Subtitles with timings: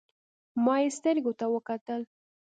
[0.63, 2.01] ما يې سترګو ته وکتل.